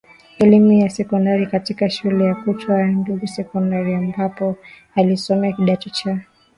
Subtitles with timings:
[0.39, 4.55] elimu ya Sekondari katika shule ya kutwa ya Ngudu Sekondariambapo
[4.95, 6.19] alisoma kidato cha